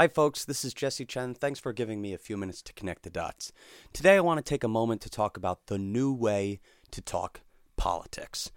[0.00, 0.46] Hi, folks.
[0.46, 1.34] This is Jesse Chen.
[1.34, 3.52] Thanks for giving me a few minutes to connect the dots.
[3.92, 6.60] Today, I want to take a moment to talk about the new way
[6.92, 7.42] to talk
[7.76, 8.50] politics.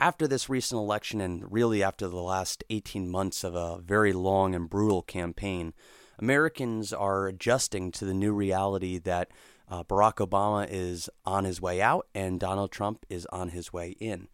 [0.00, 4.56] After this recent election, and really after the last 18 months of a very long
[4.56, 5.72] and brutal campaign,
[6.18, 9.30] Americans are adjusting to the new reality that
[9.68, 13.90] uh, Barack Obama is on his way out and Donald Trump is on his way
[14.00, 14.26] in.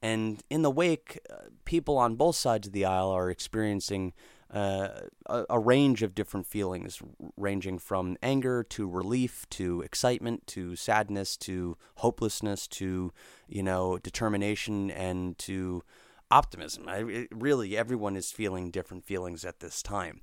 [0.00, 4.12] And in the wake, uh, people on both sides of the aisle are experiencing
[4.52, 4.88] uh,
[5.26, 7.02] a, a, range of different feelings,
[7.36, 13.12] ranging from anger to relief to excitement to sadness to hopelessness to
[13.48, 15.82] you know determination and to
[16.30, 16.88] optimism.
[16.88, 20.20] I, it, really, everyone is feeling different feelings at this time.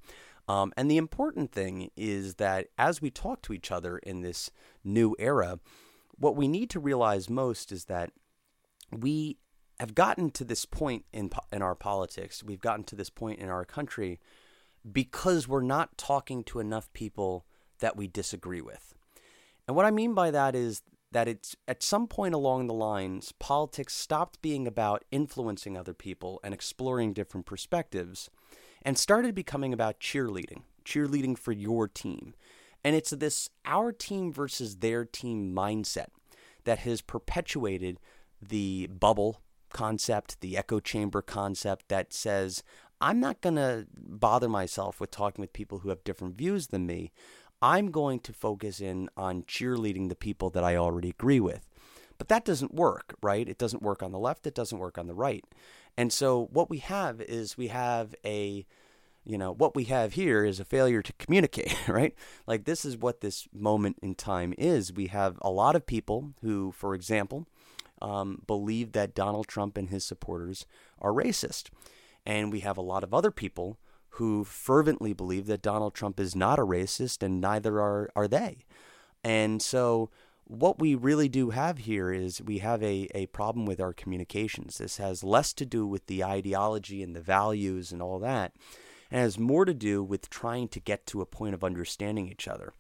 [0.48, 4.50] Um, and the important thing is that as we talk to each other in this
[4.84, 5.60] new era,
[6.18, 8.12] what we need to realize most is that
[8.92, 9.38] we
[9.80, 12.44] have gotten to this point in in our politics.
[12.44, 14.20] We've gotten to this point in our country
[14.90, 17.46] because we're not talking to enough people
[17.80, 18.94] that we disagree with.
[19.68, 23.34] And what I mean by that is that it's at some point along the lines
[23.40, 28.30] politics stopped being about influencing other people and exploring different perspectives
[28.82, 32.34] and started becoming about cheerleading, cheerleading for your team.
[32.84, 36.08] And it's this our team versus their team mindset
[36.66, 38.00] that has perpetuated
[38.42, 39.42] the bubble
[39.74, 42.64] concept, the echo chamber concept that says,
[43.02, 46.86] I'm not going to bother myself with talking with people who have different views than
[46.86, 47.12] me.
[47.62, 51.68] I'm going to focus in on cheerleading the people that I already agree with.
[52.18, 53.48] But that doesn't work, right?
[53.48, 55.44] It doesn't work on the left, it doesn't work on the right.
[55.98, 58.66] And so what we have is we have a
[59.26, 62.14] you know what we have here is a failure to communicate right
[62.46, 66.34] like this is what this moment in time is we have a lot of people
[66.42, 67.48] who for example
[68.04, 70.68] um, believe that Donald Trump and his supporters
[71.00, 71.70] are racist.
[72.26, 73.80] And we have a lot of other people
[74.18, 78.66] who fervently believe that Donald Trump is not a racist, and neither are, are they.
[79.24, 80.12] And so,
[80.46, 84.78] what we really do have here is we have a, a problem with our communications.
[84.78, 88.54] This has less to do with the ideology and the values and all that,
[89.14, 92.48] and has more to do with trying to get to a point of understanding each
[92.48, 92.74] other.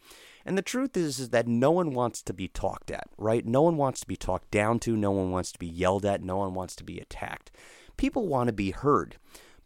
[0.43, 3.45] And the truth is, is that no one wants to be talked at, right?
[3.45, 4.97] No one wants to be talked down to.
[4.97, 6.23] No one wants to be yelled at.
[6.23, 7.51] No one wants to be attacked.
[7.97, 9.17] People want to be heard.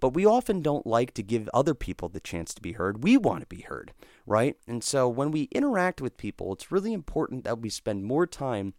[0.02, 3.02] But we often don't like to give other people the chance to be heard.
[3.02, 3.94] We want to be heard,
[4.26, 4.58] right?
[4.68, 8.74] And so when we interact with people, it's really important that we spend more time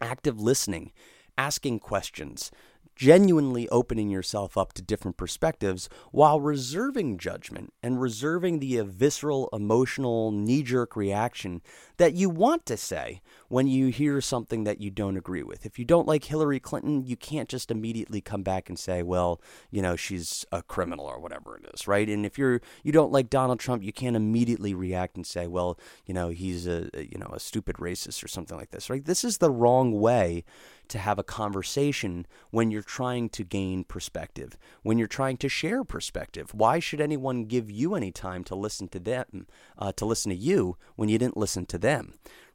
[0.00, 0.90] active listening,
[1.36, 2.50] asking questions,
[3.00, 10.30] genuinely opening yourself up to different perspectives while reserving judgment and reserving the visceral, emotional,
[10.30, 11.62] knee jerk reaction
[12.00, 15.66] that you want to say when you hear something that you don't agree with.
[15.66, 19.38] If you don't like Hillary Clinton, you can't just immediately come back and say, well,
[19.70, 22.08] you know, she's a criminal or whatever it is, right?
[22.08, 25.78] And if you're you don't like Donald Trump, you can't immediately react and say, well,
[26.06, 29.04] you know, he's a you know, a stupid racist or something like this, right?
[29.04, 30.44] This is the wrong way
[30.90, 35.84] to have a conversation when you're trying to gain perspective, when you're trying to share
[35.84, 36.52] perspective.
[36.52, 39.46] Why should anyone give you any time to listen to them,
[39.78, 41.89] uh, to listen to you when you didn't listen to them,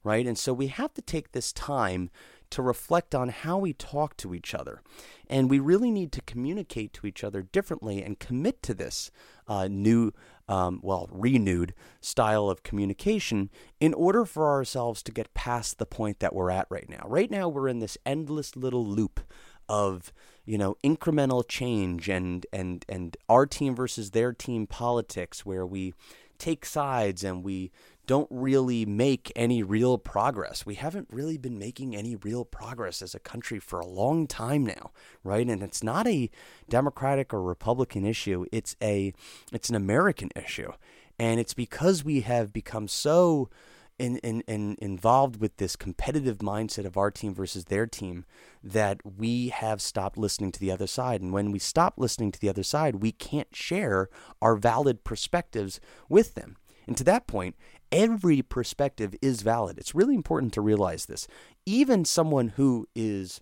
[0.04, 0.26] right?
[0.26, 2.10] And so we have to take this time
[2.52, 4.82] to reflect on how we talk to each other.
[5.28, 9.12] And we really need to communicate to each other differently and commit to this
[9.48, 10.14] uh, new,
[10.48, 16.20] um, well, renewed style of communication in order for ourselves to get past the point
[16.20, 17.04] that we're at right now.
[17.08, 19.20] Right now, we're in this endless little loop
[19.68, 20.14] of
[20.46, 25.94] you know incremental change and and and our team versus their team politics where we
[26.38, 27.72] take sides and we
[28.08, 30.66] don't really make any real progress.
[30.66, 34.66] We haven't really been making any real progress as a country for a long time
[34.66, 34.92] now,
[35.24, 35.48] right?
[35.48, 36.30] And it's not a
[36.70, 38.46] Democratic or Republican issue.
[38.52, 39.14] It's a
[39.52, 40.72] it's an American issue.
[41.18, 43.50] And it's because we have become so
[43.98, 48.26] in, in, in, involved with this competitive mindset of our team versus their team
[48.64, 51.22] that we have stopped listening to the other side.
[51.22, 54.10] And when we stop listening to the other side, we can't share
[54.42, 55.80] our valid perspectives
[56.10, 56.58] with them.
[56.88, 57.56] And to that point,
[57.92, 59.78] every perspective is valid.
[59.78, 61.28] It's really important to realize this.
[61.66, 63.42] Even someone who is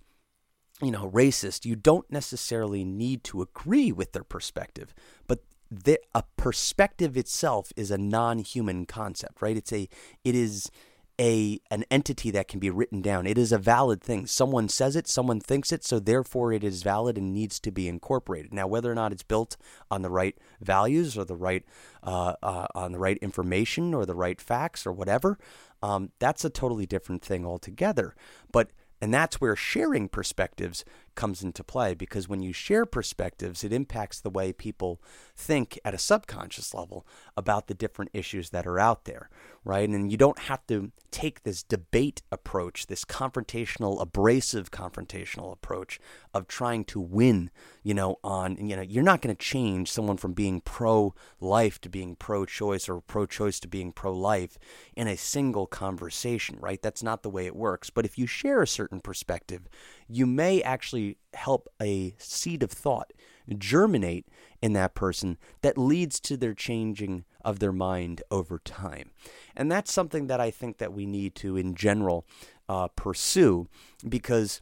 [0.81, 4.93] you know, racist, you don't necessarily need to agree with their perspective,
[5.27, 5.43] but
[5.73, 9.57] the, a perspective itself is a non-human concept, right?
[9.57, 9.87] It's a,
[10.23, 10.69] it is
[11.19, 13.27] a an entity that can be written down.
[13.27, 14.25] It is a valid thing.
[14.25, 17.87] Someone says it, someone thinks it, so therefore it is valid and needs to be
[17.87, 18.53] incorporated.
[18.53, 19.55] Now, whether or not it's built
[19.91, 21.63] on the right values or the right
[22.01, 25.37] uh, uh, on the right information or the right facts or whatever,
[25.83, 28.15] um, that's a totally different thing altogether.
[28.51, 33.73] But and that's where sharing perspectives comes into play because when you share perspectives, it
[33.73, 35.01] impacts the way people
[35.35, 37.05] think at a subconscious level
[37.35, 39.29] about the different issues that are out there,
[39.63, 39.87] right?
[39.89, 45.99] And you don't have to take this debate approach, this confrontational, abrasive confrontational approach
[46.33, 47.51] of trying to win,
[47.83, 51.79] you know, on, you know, you're not going to change someone from being pro life
[51.81, 54.57] to being pro choice or pro choice to being pro life
[54.95, 56.81] in a single conversation, right?
[56.81, 57.89] That's not the way it works.
[57.89, 59.67] But if you share a certain perspective,
[60.07, 60.61] you may
[61.33, 63.11] help a seed of thought
[63.57, 64.27] germinate
[64.61, 69.11] in that person that leads to their changing of their mind over time.
[69.55, 72.25] And that's something that I think that we need to, in general,
[72.69, 73.67] uh, pursue
[74.07, 74.59] because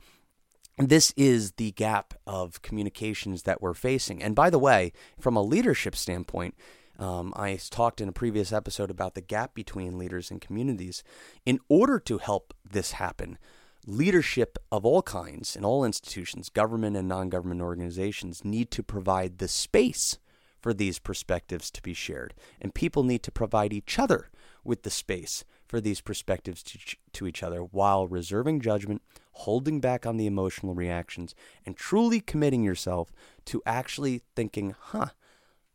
[0.78, 4.24] this is the gap of communications that we're facing.
[4.24, 6.56] And by the way, from a leadership standpoint,
[6.98, 11.04] um, I talked in a previous episode about the gap between leaders and communities.
[11.46, 13.38] In order to help this happen,
[13.86, 19.38] leadership of all kinds in all institutions, government and non government organizations, need to provide
[19.38, 20.18] the space
[20.60, 22.34] for these perspectives to be shared.
[22.62, 24.30] And people need to provide each other
[24.64, 26.78] with the space for these perspectives to,
[27.14, 29.02] to each other while reserving judgment,
[29.32, 31.34] holding back on the emotional reactions,
[31.66, 33.12] and truly committing yourself
[33.46, 35.08] to actually thinking, huh,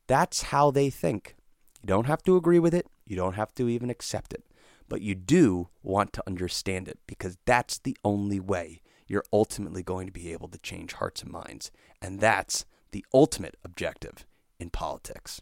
[0.07, 1.35] that's how they think.
[1.83, 4.45] You don't have to agree with it, you don't have to even accept it
[4.89, 10.07] but you do want to understand it because that's the only way you're ultimately going
[10.07, 11.71] to be able to change hearts and minds.
[12.03, 14.27] And that's the ultimate objective
[14.59, 15.41] in politics.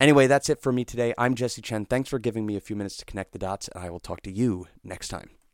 [0.00, 1.14] Anyway, that's it for me today.
[1.16, 1.84] I'm Jesse Chen.
[1.84, 4.22] Thanks for giving me a few minutes to connect the dots, and I will talk
[4.22, 5.30] to you next time.